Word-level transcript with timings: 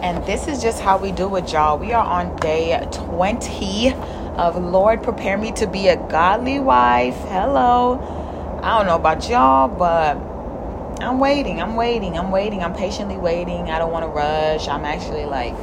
And 0.00 0.24
this 0.26 0.46
is 0.46 0.62
just 0.62 0.80
how 0.80 0.96
we 0.96 1.10
do 1.10 1.34
it, 1.34 1.52
y'all. 1.52 1.76
We 1.76 1.92
are 1.92 2.04
on 2.04 2.36
day 2.36 2.86
20 2.92 3.92
of 4.36 4.56
Lord 4.56 5.02
Prepare 5.02 5.36
Me 5.36 5.50
to 5.52 5.66
Be 5.66 5.88
a 5.88 5.96
Godly 5.96 6.60
Wife. 6.60 7.16
Hello. 7.16 7.98
I 8.62 8.78
don't 8.78 8.86
know 8.86 8.94
about 8.94 9.28
y'all, 9.28 9.66
but 9.66 10.16
I'm 11.02 11.18
waiting. 11.18 11.60
I'm 11.60 11.74
waiting. 11.74 12.16
I'm 12.16 12.30
waiting. 12.30 12.62
I'm 12.62 12.74
patiently 12.74 13.16
waiting. 13.16 13.70
I 13.70 13.80
don't 13.80 13.90
want 13.90 14.04
to 14.04 14.08
rush. 14.08 14.68
I'm 14.68 14.84
actually 14.84 15.24
like 15.24 15.56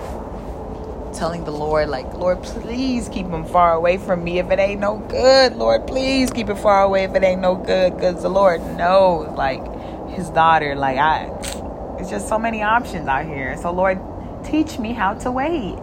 telling 1.14 1.46
the 1.46 1.52
Lord, 1.52 1.88
like, 1.88 2.14
Lord, 2.14 2.44
please 2.44 3.08
keep 3.08 3.28
him 3.28 3.46
far 3.46 3.72
away 3.72 3.98
from 3.98 4.22
me 4.22 4.40
if 4.40 4.52
it 4.52 4.60
ain't 4.60 4.82
no 4.82 4.98
good. 4.98 5.56
Lord, 5.56 5.88
please 5.88 6.30
keep 6.30 6.50
it 6.50 6.58
far 6.58 6.84
away 6.84 7.06
if 7.06 7.16
it 7.16 7.24
ain't 7.24 7.40
no 7.40 7.56
good. 7.56 7.96
Because 7.96 8.22
the 8.22 8.28
Lord 8.30 8.60
knows, 8.76 9.30
like, 9.38 9.64
his 10.10 10.30
daughter, 10.30 10.76
like, 10.76 10.98
I, 10.98 11.28
it's 12.00 12.10
just 12.10 12.28
so 12.28 12.38
many 12.38 12.64
options 12.64 13.08
out 13.08 13.26
here. 13.26 13.56
So, 13.56 13.72
Lord, 13.72 13.98
teach 14.46 14.80
me 14.80 14.94
how 14.94 15.14
to 15.16 15.32
wait. 15.32 15.78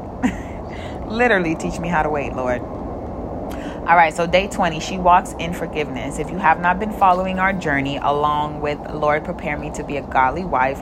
Literally, 1.07 1.55
teach 1.55 1.79
me 1.79 1.89
how 1.89 2.03
to 2.03 2.09
wait, 2.09 2.35
Lord. 2.35 2.63
All 2.63 3.97
right, 3.97 4.15
so 4.15 4.27
day 4.27 4.47
20, 4.47 4.79
she 4.79 4.97
walks 4.97 5.35
in 5.39 5.53
forgiveness. 5.53 6.19
If 6.19 6.31
you 6.31 6.39
have 6.39 6.61
not 6.61 6.79
been 6.79 6.93
following 6.93 7.39
our 7.41 7.53
journey 7.53 7.97
along 7.97 8.61
with 8.61 8.79
Lord, 8.93 9.25
prepare 9.25 9.59
me 9.59 9.71
to 9.73 9.83
be 9.83 9.97
a 9.97 10.03
godly 10.03 10.45
wife, 10.45 10.81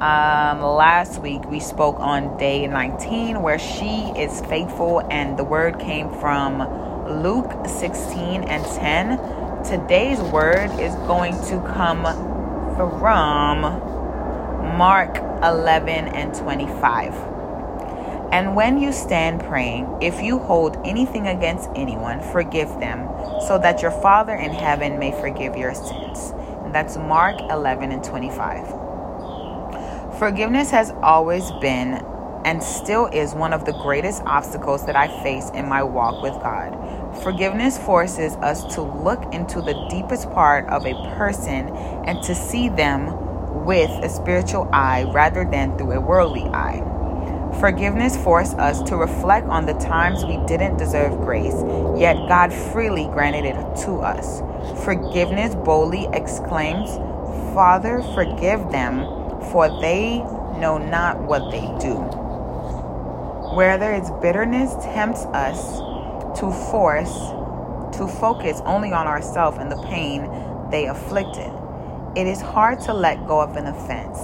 um, 0.00 0.62
last 0.62 1.20
week 1.20 1.44
we 1.50 1.60
spoke 1.60 2.00
on 2.00 2.38
day 2.38 2.66
19 2.66 3.42
where 3.42 3.58
she 3.58 4.10
is 4.16 4.40
faithful, 4.46 5.06
and 5.10 5.38
the 5.38 5.44
word 5.44 5.78
came 5.78 6.08
from 6.14 6.58
Luke 7.22 7.68
16 7.68 8.44
and 8.44 8.64
10. 8.64 9.62
Today's 9.62 10.18
word 10.20 10.70
is 10.80 10.94
going 11.06 11.34
to 11.34 11.60
come 11.74 12.04
from 12.76 13.99
Mark 14.76 15.16
11 15.42 16.08
and 16.08 16.34
25. 16.34 17.14
And 18.32 18.54
when 18.54 18.78
you 18.80 18.92
stand 18.92 19.40
praying, 19.40 19.98
if 20.00 20.22
you 20.22 20.38
hold 20.38 20.76
anything 20.84 21.26
against 21.26 21.68
anyone, 21.74 22.20
forgive 22.20 22.68
them, 22.78 23.08
so 23.48 23.58
that 23.58 23.82
your 23.82 23.90
Father 23.90 24.34
in 24.34 24.52
heaven 24.52 24.98
may 24.98 25.10
forgive 25.10 25.56
your 25.56 25.74
sins. 25.74 26.32
And 26.64 26.74
that's 26.74 26.96
Mark 26.96 27.40
11 27.40 27.90
and 27.90 28.04
25. 28.04 28.68
Forgiveness 30.18 30.70
has 30.70 30.92
always 31.02 31.50
been 31.60 32.04
and 32.44 32.62
still 32.62 33.06
is 33.06 33.34
one 33.34 33.52
of 33.52 33.64
the 33.64 33.72
greatest 33.72 34.22
obstacles 34.24 34.86
that 34.86 34.96
I 34.96 35.08
face 35.22 35.50
in 35.50 35.68
my 35.68 35.82
walk 35.82 36.22
with 36.22 36.34
God. 36.34 36.76
Forgiveness 37.22 37.76
forces 37.78 38.34
us 38.36 38.74
to 38.74 38.82
look 38.82 39.34
into 39.34 39.60
the 39.60 39.74
deepest 39.90 40.30
part 40.30 40.68
of 40.68 40.86
a 40.86 40.94
person 41.16 41.68
and 42.06 42.22
to 42.22 42.34
see 42.34 42.68
them 42.68 43.29
with 43.50 43.90
a 44.02 44.08
spiritual 44.08 44.68
eye 44.72 45.04
rather 45.12 45.44
than 45.44 45.76
through 45.76 45.92
a 45.92 46.00
worldly 46.00 46.44
eye. 46.44 46.86
Forgiveness 47.60 48.16
forces 48.16 48.54
us 48.54 48.82
to 48.82 48.96
reflect 48.96 49.46
on 49.48 49.66
the 49.66 49.74
times 49.74 50.24
we 50.24 50.38
didn't 50.46 50.76
deserve 50.76 51.20
grace, 51.20 51.56
yet 51.98 52.14
God 52.28 52.52
freely 52.52 53.04
granted 53.06 53.44
it 53.44 53.76
to 53.84 54.00
us. 54.00 54.40
Forgiveness 54.84 55.54
boldly 55.54 56.08
exclaims, 56.12 56.96
Father, 57.54 58.02
forgive 58.14 58.70
them 58.70 59.00
for 59.50 59.68
they 59.80 60.18
know 60.58 60.78
not 60.78 61.20
what 61.20 61.50
they 61.50 61.66
do. 61.80 61.96
Whether 63.54 63.92
its 63.92 64.10
bitterness 64.22 64.74
tempts 64.84 65.24
us 65.26 65.80
to 66.38 66.50
force 66.70 67.12
to 67.96 68.06
focus 68.06 68.62
only 68.64 68.92
on 68.92 69.06
ourselves 69.06 69.58
and 69.58 69.70
the 69.70 69.82
pain 69.82 70.30
they 70.70 70.86
afflicted. 70.86 71.52
It 72.16 72.26
is 72.26 72.40
hard 72.40 72.80
to 72.80 72.92
let 72.92 73.24
go 73.28 73.40
of 73.40 73.56
an 73.56 73.66
offense. 73.66 74.18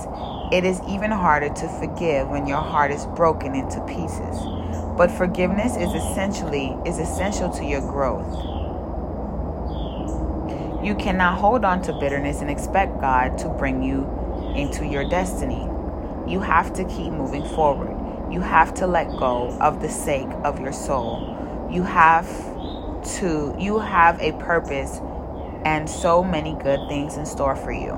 It 0.50 0.64
is 0.64 0.80
even 0.88 1.12
harder 1.12 1.50
to 1.50 1.68
forgive 1.78 2.28
when 2.28 2.48
your 2.48 2.60
heart 2.60 2.90
is 2.90 3.06
broken 3.06 3.54
into 3.54 3.80
pieces. 3.82 4.36
But 4.96 5.08
forgiveness 5.08 5.76
is 5.76 5.94
essentially 5.94 6.76
is 6.84 6.98
essential 6.98 7.48
to 7.50 7.64
your 7.64 7.82
growth. 7.82 8.26
You 10.84 10.96
cannot 10.96 11.38
hold 11.38 11.64
on 11.64 11.80
to 11.82 11.92
bitterness 11.92 12.40
and 12.40 12.50
expect 12.50 13.00
God 13.00 13.38
to 13.38 13.48
bring 13.50 13.84
you 13.84 14.04
into 14.56 14.84
your 14.84 15.08
destiny. 15.08 15.68
You 16.26 16.40
have 16.40 16.72
to 16.74 16.84
keep 16.86 17.12
moving 17.12 17.44
forward. 17.50 17.96
You 18.32 18.40
have 18.40 18.74
to 18.74 18.88
let 18.88 19.06
go 19.16 19.56
of 19.60 19.80
the 19.80 19.88
sake 19.88 20.30
of 20.42 20.60
your 20.60 20.72
soul. 20.72 21.68
You 21.70 21.84
have 21.84 22.26
to, 23.18 23.54
you 23.60 23.78
have 23.78 24.20
a 24.20 24.32
purpose 24.32 25.00
and 25.66 25.90
so 25.90 26.22
many 26.22 26.54
good 26.62 26.78
things 26.88 27.16
in 27.16 27.26
store 27.26 27.56
for 27.56 27.72
you. 27.72 27.90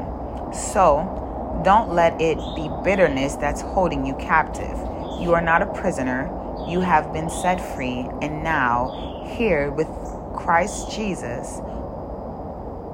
So 0.55 1.61
don't 1.63 1.93
let 1.93 2.19
it 2.19 2.39
be 2.57 2.71
bitterness 2.83 3.35
that's 3.37 3.61
holding 3.61 4.07
you 4.07 4.15
captive. 4.15 4.75
You 5.21 5.35
are 5.35 5.43
not 5.43 5.61
a 5.61 5.67
prisoner. 5.67 6.33
You 6.67 6.81
have 6.81 7.13
been 7.13 7.29
set 7.29 7.61
free, 7.77 8.09
and 8.23 8.43
now 8.43 9.27
here 9.37 9.71
with 9.71 9.87
Christ 10.35 10.93
Jesus. 10.93 11.59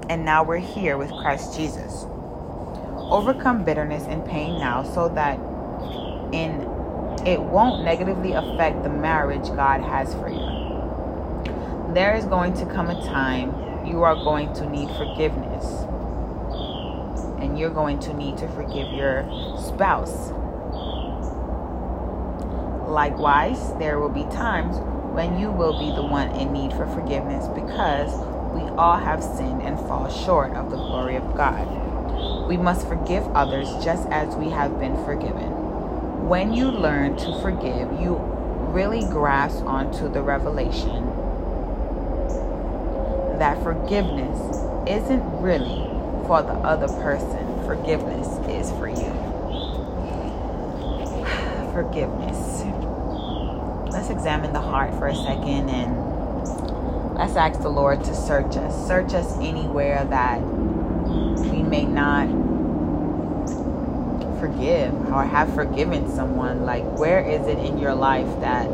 And 0.09 0.25
now 0.25 0.43
we're 0.43 0.59
here 0.59 0.99
with 0.99 1.13
Christ 1.13 1.57
Jesus. 1.57 2.05
Overcome 2.97 3.63
bitterness 3.63 4.03
and 4.09 4.27
pain 4.27 4.59
now 4.59 4.83
so 4.83 5.09
that 5.11 5.39
in 6.35 6.69
it 7.25 7.41
won't 7.41 7.85
negatively 7.85 8.33
affect 8.33 8.83
the 8.83 8.89
marriage 8.89 9.47
God 9.55 9.83
has 9.83 10.13
for 10.15 10.29
you. 10.29 11.95
There 11.95 12.17
is 12.17 12.25
going 12.25 12.55
to 12.55 12.67
come 12.67 12.91
a 12.91 13.01
time 13.07 13.65
you 13.87 14.03
are 14.03 14.15
going 14.15 14.53
to 14.55 14.69
need 14.69 14.89
forgiveness. 14.97 15.85
And 17.41 17.59
you're 17.59 17.71
going 17.71 17.99
to 18.01 18.15
need 18.15 18.39
to 18.39 18.49
forgive 18.49 18.93
your 18.93 19.25
spouse. 19.59 20.31
Likewise, 22.89 23.77
there 23.79 23.99
will 23.99 24.09
be 24.09 24.25
times 24.25 24.77
when 25.15 25.39
you 25.39 25.51
will 25.51 25.79
be 25.79 25.95
the 25.95 26.03
one 26.03 26.29
in 26.37 26.53
need 26.53 26.73
for 26.73 26.87
forgiveness 26.87 27.47
because 27.49 28.13
we 28.55 28.69
all 28.77 28.97
have 28.97 29.23
sinned 29.23 29.63
and 29.63 29.79
fall 29.81 30.09
short 30.09 30.53
of 30.53 30.71
the 30.71 30.77
glory 30.77 31.17
of 31.17 31.37
God. 31.37 32.49
We 32.49 32.57
must 32.57 32.87
forgive 32.89 33.25
others 33.29 33.69
just 33.85 34.09
as 34.09 34.35
we 34.37 34.51
have 34.51 34.79
been 34.79 34.97
forgiven. 35.05 36.29
When 36.29 36.53
you 36.53 36.71
learn 36.71 37.17
to 37.19 37.41
forgive, 37.43 38.01
you 38.01 38.17
really 38.73 39.03
grasp 39.11 39.65
onto 39.65 40.13
the 40.13 40.23
revelation 40.23 41.14
that 43.39 43.63
forgiveness 43.63 44.39
isn't 44.89 45.23
really 45.41 45.85
for 46.27 46.43
the 46.43 46.55
other 46.65 46.89
person, 47.03 47.47
forgiveness 47.67 48.27
is 48.49 48.71
for 48.73 48.89
you. 48.89 48.95
forgiveness. 51.73 52.63
Let's 53.93 54.11
examine 54.11 54.53
the 54.53 54.61
heart 54.61 54.93
for 54.95 55.07
a 55.07 55.15
second 55.15 55.71
and 55.71 57.15
let's 57.17 57.37
ask 57.37 57.61
the 57.61 57.69
Lord 57.69 58.03
to 58.05 58.15
search 58.15 58.57
us. 58.57 58.87
Search 58.87 59.15
us 59.15 59.37
anywhere 59.39 60.05
that 60.05 60.41
we 60.43 61.63
may 61.63 61.85
not 61.85 62.29
forgive 64.41 64.93
or 65.13 65.25
have 65.25 65.55
forgiven 65.55 66.11
someone. 66.15 66.65
Like, 66.65 66.85
where 66.99 67.21
is 67.21 67.47
it 67.47 67.59
in 67.59 67.79
your 67.79 67.95
life 67.95 68.41
that 68.41 68.69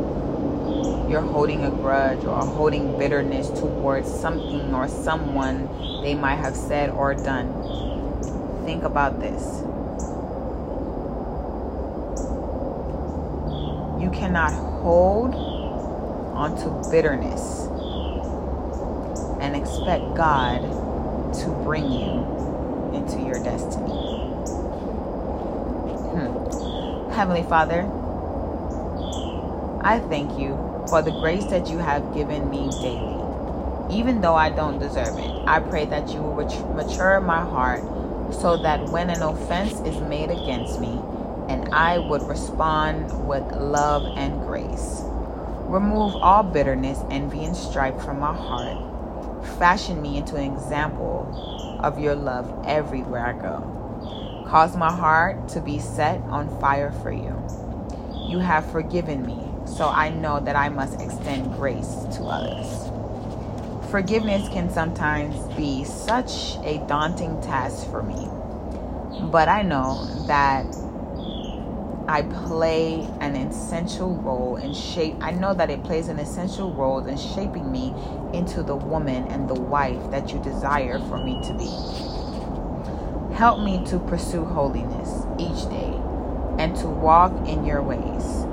you're 1.11 1.19
holding 1.19 1.65
a 1.65 1.69
grudge 1.69 2.23
or 2.23 2.39
holding 2.39 2.97
bitterness 2.97 3.49
towards 3.49 4.09
something 4.09 4.73
or 4.73 4.87
someone 4.87 5.67
they 6.03 6.15
might 6.15 6.37
have 6.37 6.55
said 6.55 6.89
or 6.89 7.13
done? 7.13 7.51
Think 8.63 8.83
about 8.83 9.19
this. 9.19 9.43
You 14.01 14.09
cannot 14.09 14.53
hold 14.53 15.35
onto 15.35 16.89
bitterness 16.89 17.67
and 19.41 19.53
expect 19.53 20.15
God 20.15 20.61
to 21.33 21.49
bring 21.65 21.91
you 21.91 22.93
into 22.93 23.19
your 23.19 23.43
destiny. 23.43 23.91
Hmm. 26.07 27.11
Heavenly 27.11 27.43
Father, 27.43 27.81
I 29.83 29.99
thank 30.07 30.39
you 30.39 30.70
for 30.91 31.01
the 31.01 31.11
grace 31.11 31.45
that 31.45 31.69
you 31.69 31.77
have 31.77 32.13
given 32.13 32.49
me 32.49 32.69
daily. 32.81 33.15
Even 33.89 34.19
though 34.19 34.35
I 34.35 34.49
don't 34.49 34.77
deserve 34.77 35.17
it, 35.17 35.31
I 35.47 35.61
pray 35.61 35.85
that 35.85 36.09
you 36.09 36.21
will 36.21 36.45
mature 36.75 37.21
my 37.21 37.39
heart 37.39 37.79
so 38.33 38.57
that 38.61 38.89
when 38.89 39.09
an 39.09 39.23
offense 39.23 39.71
is 39.87 39.97
made 40.01 40.29
against 40.29 40.81
me, 40.81 40.99
and 41.47 41.73
I 41.73 41.97
would 41.97 42.23
respond 42.23 43.25
with 43.25 43.43
love 43.53 44.03
and 44.17 44.41
grace. 44.41 45.01
Remove 45.71 46.13
all 46.17 46.43
bitterness, 46.43 46.99
envy, 47.09 47.45
and 47.45 47.55
strife 47.55 48.01
from 48.03 48.19
my 48.19 48.33
heart. 48.33 48.77
Fashion 49.59 50.01
me 50.01 50.17
into 50.17 50.35
an 50.35 50.53
example 50.53 51.79
of 51.81 51.99
your 51.99 52.15
love 52.15 52.65
everywhere 52.65 53.25
I 53.25 53.33
go. 53.33 54.45
Cause 54.49 54.75
my 54.75 54.91
heart 54.91 55.47
to 55.49 55.61
be 55.61 55.79
set 55.79 56.19
on 56.23 56.59
fire 56.59 56.91
for 56.91 57.13
you. 57.13 57.33
You 58.29 58.39
have 58.39 58.69
forgiven 58.69 59.25
me, 59.25 59.41
so 59.75 59.87
I 59.87 60.09
know 60.09 60.39
that 60.39 60.55
I 60.55 60.69
must 60.69 61.01
extend 61.01 61.53
grace 61.53 62.05
to 62.15 62.23
others. 62.23 62.89
Forgiveness 63.89 64.47
can 64.49 64.69
sometimes 64.69 65.35
be 65.55 65.83
such 65.83 66.57
a 66.63 66.77
daunting 66.87 67.41
task 67.41 67.89
for 67.89 68.03
me, 68.03 68.27
but 69.31 69.47
I 69.47 69.63
know 69.63 70.05
that 70.27 70.65
I 72.07 72.23
play 72.23 73.07
an 73.21 73.35
essential 73.35 74.15
role 74.15 74.57
in 74.57 74.73
shape. 74.73 75.15
I 75.21 75.31
know 75.31 75.53
that 75.53 75.69
it 75.69 75.83
plays 75.83 76.09
an 76.09 76.19
essential 76.19 76.71
role 76.73 77.05
in 77.05 77.17
shaping 77.17 77.71
me 77.71 77.93
into 78.33 78.63
the 78.63 78.75
woman 78.75 79.27
and 79.27 79.49
the 79.49 79.59
wife 79.59 80.11
that 80.11 80.31
you 80.31 80.39
desire 80.41 80.99
for 81.07 81.17
me 81.17 81.41
to 81.43 81.53
be. 81.53 83.35
Help 83.35 83.63
me 83.63 83.85
to 83.85 83.99
pursue 83.99 84.43
holiness 84.43 85.25
each 85.39 85.69
day 85.69 85.93
and 86.57 86.75
to 86.77 86.87
walk 86.87 87.31
in 87.47 87.65
your 87.65 87.81
ways. 87.81 88.50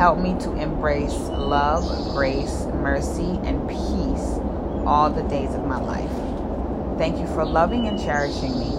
Help 0.00 0.18
me 0.18 0.32
to 0.40 0.56
embrace 0.56 1.12
love, 1.28 1.84
grace, 2.14 2.64
mercy, 2.72 3.38
and 3.44 3.68
peace 3.68 4.40
all 4.86 5.10
the 5.10 5.22
days 5.24 5.52
of 5.52 5.66
my 5.66 5.78
life. 5.78 6.96
Thank 6.96 7.18
you 7.18 7.26
for 7.26 7.44
loving 7.44 7.86
and 7.86 8.00
cherishing 8.00 8.58
me. 8.58 8.72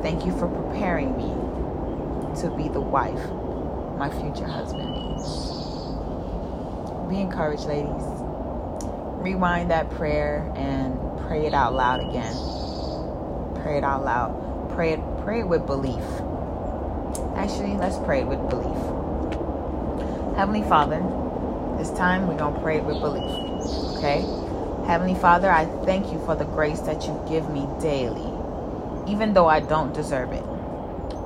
Thank 0.00 0.24
you 0.24 0.30
for 0.38 0.46
preparing 0.46 1.16
me 1.16 1.26
to 2.40 2.56
be 2.56 2.68
the 2.68 2.80
wife 2.80 3.18
my 3.98 4.08
future 4.10 4.46
husband 4.46 4.92
needs. 4.92 5.26
Be 7.10 7.20
encouraged, 7.20 7.64
ladies. 7.64 8.04
Rewind 9.24 9.72
that 9.72 9.90
prayer 9.90 10.52
and 10.54 10.96
pray 11.26 11.46
it 11.46 11.52
out 11.52 11.74
loud 11.74 11.98
again. 11.98 12.36
Pray 13.60 13.78
it 13.78 13.82
out 13.82 14.04
loud. 14.04 14.70
Pray 14.72 14.92
it, 14.92 15.00
pray 15.24 15.40
it 15.40 15.48
with 15.48 15.66
belief. 15.66 16.04
Actually, 17.34 17.76
let's 17.76 17.98
pray 18.06 18.20
it 18.20 18.28
with 18.28 18.48
belief. 18.48 19.03
Heavenly 20.36 20.64
Father, 20.68 20.98
this 21.78 21.92
time 21.92 22.26
we're 22.26 22.36
going 22.36 22.54
to 22.54 22.60
pray 22.60 22.80
with 22.80 22.98
belief. 22.98 23.30
Okay? 23.96 24.22
Heavenly 24.84 25.14
Father, 25.14 25.48
I 25.48 25.66
thank 25.84 26.12
you 26.12 26.18
for 26.26 26.34
the 26.34 26.44
grace 26.44 26.80
that 26.80 27.06
you 27.06 27.22
give 27.28 27.48
me 27.50 27.68
daily, 27.80 28.32
even 29.08 29.32
though 29.32 29.46
I 29.46 29.60
don't 29.60 29.94
deserve 29.94 30.32
it. 30.32 30.42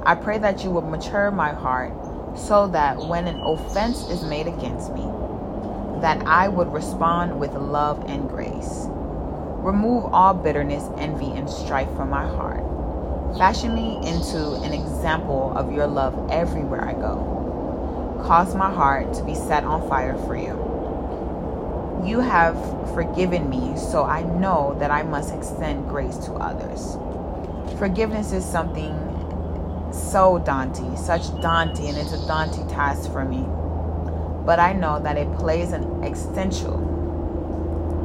I 0.05 0.15
pray 0.15 0.37
that 0.37 0.63
you 0.63 0.71
will 0.71 0.83
mature 0.83 1.31
my 1.31 1.55
heart 1.55 1.95
so 2.37 2.69
that 2.69 2.99
when 2.99 3.27
an 3.27 3.41
offense 3.41 4.03
is 4.11 4.23
made 4.25 4.47
against 4.47 4.93
me, 4.93 5.09
that 6.03 6.23
I 6.27 6.49
would 6.49 6.71
respond 6.71 7.41
with 7.41 7.55
love 7.55 8.05
and 8.11 8.29
grace. 8.29 8.89
Remove 9.65 10.05
all 10.13 10.35
bitterness, 10.35 10.85
envy, 10.99 11.33
and 11.33 11.49
strife 11.49 11.91
from 11.97 12.11
my 12.11 12.27
heart. 12.27 12.63
Fashion 13.39 13.75
me 13.75 14.07
into 14.07 14.53
an 14.63 14.75
example 14.75 15.55
of 15.57 15.73
your 15.73 15.87
love 15.87 16.31
everywhere 16.31 16.87
I 16.87 16.93
go. 16.93 17.38
Cause 18.23 18.55
my 18.55 18.71
heart 18.73 19.15
to 19.15 19.25
be 19.25 19.35
set 19.35 19.65
on 19.65 19.89
fire 19.89 20.17
for 20.27 20.37
you. 20.37 20.69
You 22.07 22.21
have 22.21 22.57
forgiven 22.95 23.49
me, 23.49 23.77
so 23.77 24.05
I 24.05 24.23
know 24.23 24.77
that 24.79 24.91
I 24.91 25.03
must 25.03 25.35
extend 25.35 25.89
grace 25.89 26.17
to 26.19 26.33
others. 26.35 26.97
Forgiveness 27.79 28.33
is 28.33 28.45
something 28.45 28.93
so 29.93 30.39
daunting, 30.39 30.97
such 30.97 31.29
daunting, 31.41 31.89
and 31.89 31.99
it's 31.99 32.13
a 32.13 32.27
daunting 32.27 32.67
task 32.69 33.11
for 33.13 33.25
me. 33.25 33.45
But 34.45 34.59
I 34.59 34.73
know 34.73 35.01
that 35.01 35.17
it 35.17 35.33
plays 35.39 35.73
an 35.73 36.05
essential, 36.05 36.77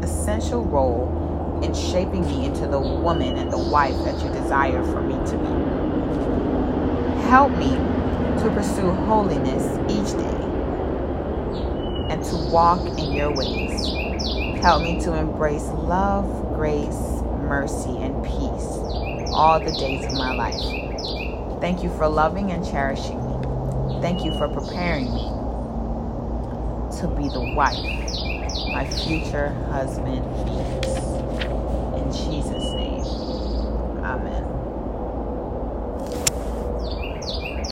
essential 0.03 0.63
role 0.65 1.59
in 1.63 1.73
shaping 1.73 2.21
me 2.27 2.45
into 2.45 2.67
the 2.67 2.79
woman 2.79 3.37
and 3.37 3.51
the 3.51 3.57
wife 3.57 3.95
that 4.03 4.21
you 4.23 4.31
desire 4.33 4.83
for 4.83 5.01
me 5.01 5.15
to 5.29 5.37
be. 5.37 5.47
Help 7.29 7.51
me 7.51 7.77
to 8.39 8.49
pursue 8.51 8.91
holiness 8.91 9.63
each 9.89 10.17
day 10.17 10.43
and 12.09 12.23
to 12.23 12.35
walk 12.51 12.81
in 12.99 13.13
your 13.13 13.31
ways. 13.31 13.87
Help 14.61 14.83
me 14.83 14.99
to 15.01 15.13
embrace 15.15 15.67
love, 15.69 16.25
grace, 16.55 17.21
mercy, 17.47 17.97
and 17.97 18.23
peace 18.23 18.67
all 19.33 19.59
the 19.59 19.71
days 19.73 20.05
of 20.05 20.13
my 20.13 20.33
life. 20.33 21.61
Thank 21.61 21.83
you 21.83 21.89
for 21.97 22.07
loving 22.07 22.51
and 22.51 22.65
cherishing 22.65 23.17
me. 23.17 24.01
Thank 24.01 24.23
you 24.23 24.37
for 24.37 24.47
preparing 24.47 25.05
me 25.05 25.29
to 26.99 27.07
be 27.17 27.27
the 27.29 27.53
wife 27.55 28.03
my 28.73 28.85
future 28.85 29.49
husband 29.69 30.25
needs. 30.45 30.87
In 31.95 32.11
Jesus' 32.11 32.73
name, 32.73 33.05
amen. 34.03 34.62